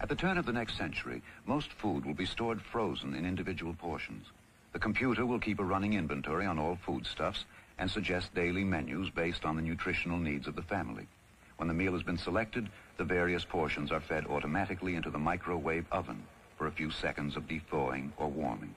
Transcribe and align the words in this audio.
At 0.00 0.08
the 0.08 0.14
turn 0.14 0.38
of 0.38 0.46
the 0.46 0.52
next 0.52 0.76
century, 0.76 1.22
most 1.44 1.72
food 1.72 2.06
will 2.06 2.14
be 2.14 2.24
stored 2.24 2.62
frozen 2.62 3.14
in 3.14 3.26
individual 3.26 3.74
portions. 3.74 4.26
The 4.72 4.78
computer 4.78 5.26
will 5.26 5.40
keep 5.40 5.58
a 5.58 5.64
running 5.64 5.94
inventory 5.94 6.46
on 6.46 6.58
all 6.58 6.76
foodstuffs 6.76 7.44
and 7.78 7.90
suggest 7.90 8.34
daily 8.34 8.64
menus 8.64 9.10
based 9.10 9.44
on 9.44 9.56
the 9.56 9.62
nutritional 9.62 10.18
needs 10.18 10.46
of 10.46 10.54
the 10.54 10.62
family. 10.62 11.06
When 11.56 11.66
the 11.66 11.74
meal 11.74 11.94
has 11.94 12.04
been 12.04 12.18
selected, 12.18 12.68
the 12.96 13.04
various 13.04 13.44
portions 13.44 13.90
are 13.90 14.00
fed 14.00 14.26
automatically 14.26 14.94
into 14.94 15.10
the 15.10 15.18
microwave 15.18 15.86
oven 15.90 16.22
for 16.56 16.68
a 16.68 16.72
few 16.72 16.90
seconds 16.90 17.36
of 17.36 17.44
thawing 17.70 18.12
or 18.16 18.28
warming. 18.28 18.74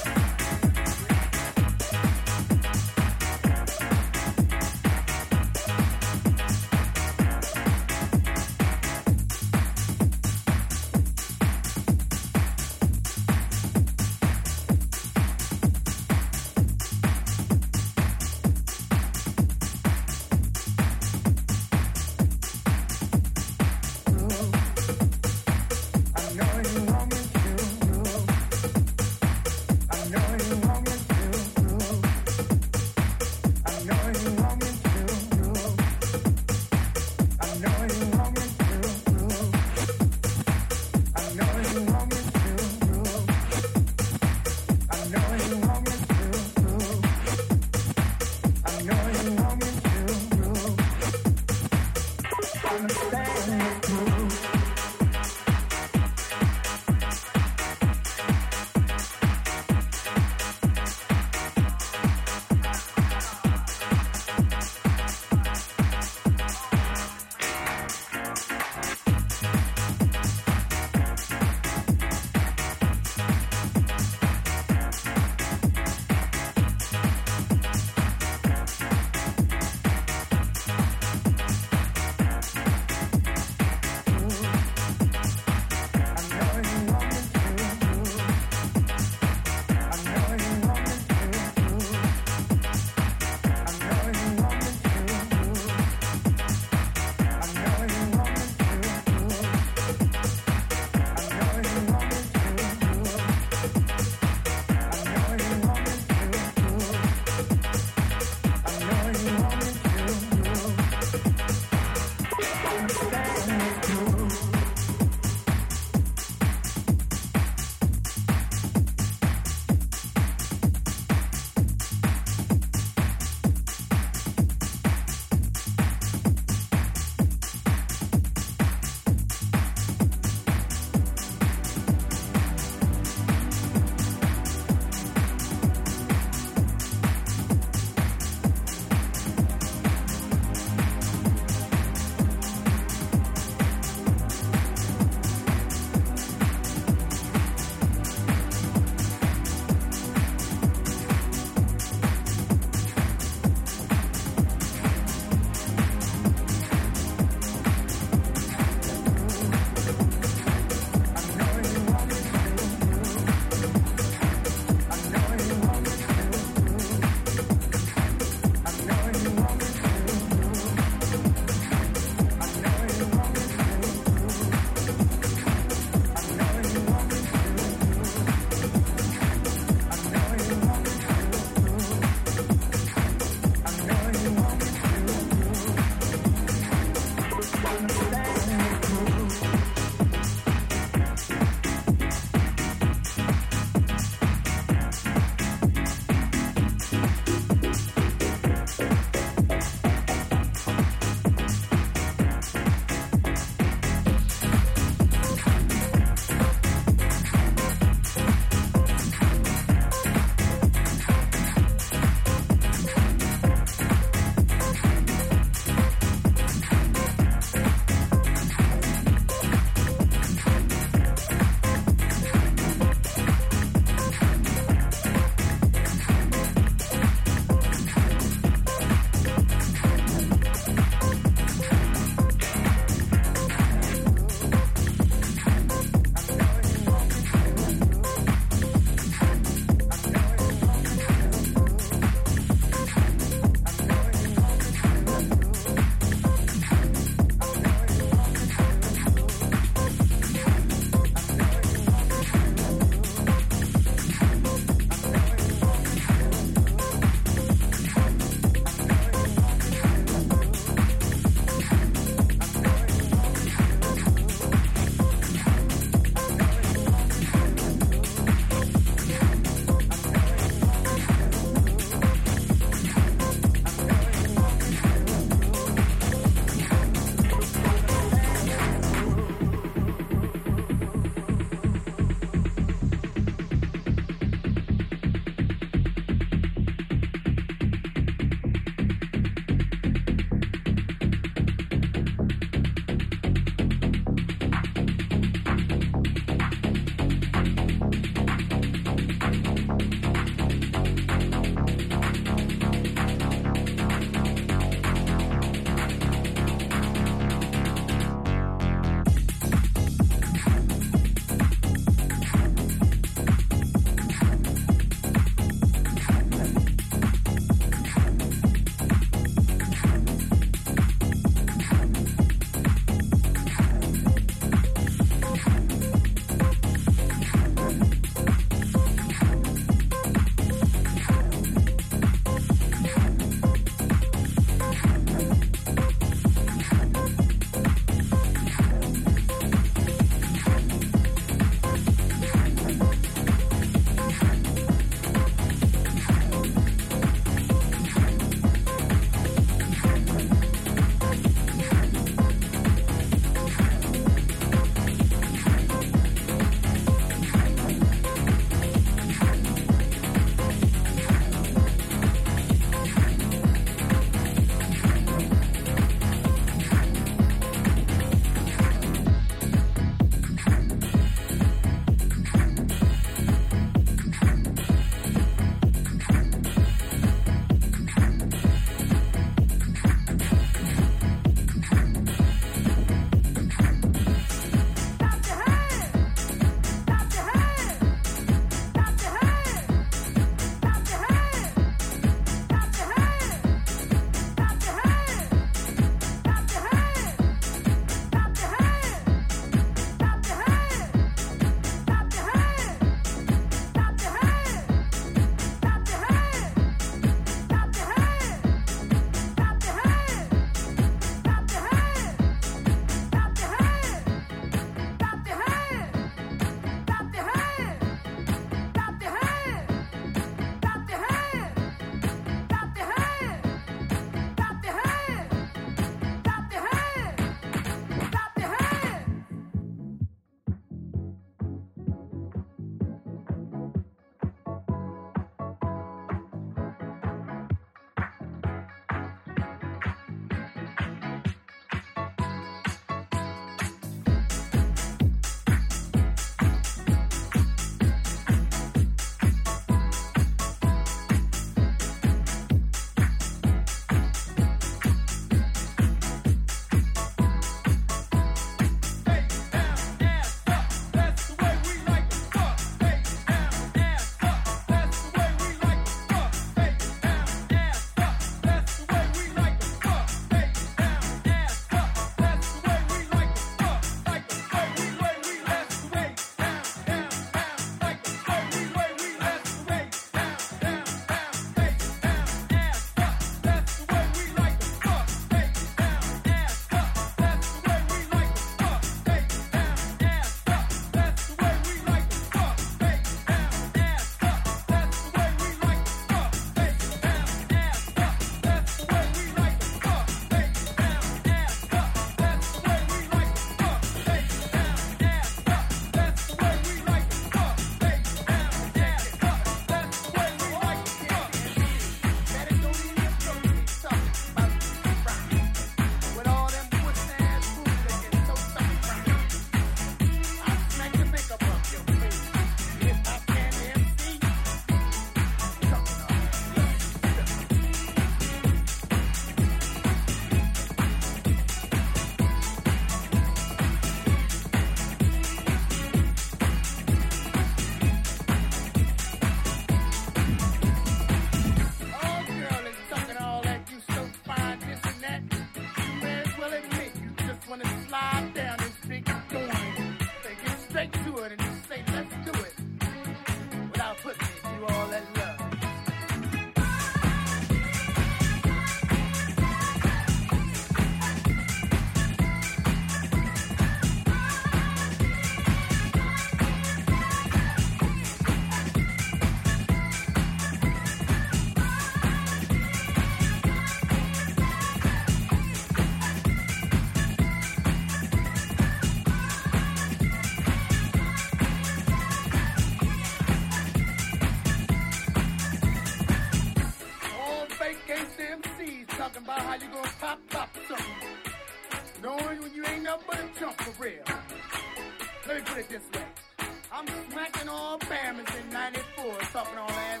and 599.18 599.28
stuff 599.28 599.52
all 599.58 599.68
that 599.68 600.00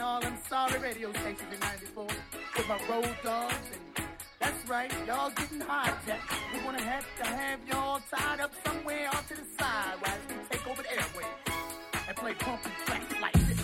all 0.00 0.22
sorry 0.48 0.80
radio 0.80 1.12
stations 1.12 1.52
in 1.52 1.60
94 1.60 2.06
with 2.56 2.68
my 2.68 2.78
road 2.88 3.16
dogs 3.22 3.54
and 3.72 3.90
that's 4.40 4.68
right, 4.70 4.90
y'all 5.06 5.30
getting 5.30 5.60
hijacked. 5.60 6.54
We 6.54 6.64
wanna 6.64 6.82
have 6.82 7.04
to 7.18 7.24
have 7.24 7.60
y'all 7.68 8.00
tied 8.10 8.40
up 8.40 8.52
play 12.34 12.44
funky 12.44 12.70
tracks 12.86 13.20
like 13.20 13.32
this. 13.32 13.60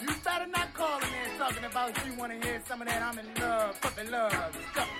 You 0.00 0.08
better 0.24 0.46
not 0.46 0.74
call 0.74 0.98
in 0.98 1.10
there 1.10 1.38
talking 1.38 1.64
about 1.64 2.06
you 2.06 2.14
wanna 2.14 2.34
hear 2.34 2.62
some 2.66 2.82
of 2.82 2.88
that 2.88 3.02
I'm 3.02 3.18
in 3.18 3.26
love, 3.40 3.76
fucking 3.76 4.10
love 4.10 4.32
stuff. 4.72 4.95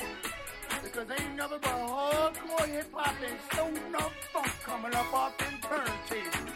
Cause 0.96 1.10
ain't 1.10 1.36
nothing 1.36 1.58
but 1.60 1.70
hardcore 1.70 2.68
hip 2.68 2.86
hop 2.90 3.14
and 3.22 3.38
soul 3.54 3.68
enough 3.68 4.12
funk 4.32 4.50
coming 4.64 4.94
up 4.94 5.12
off 5.12 5.36
them 5.36 5.52
turntables. 5.60 6.55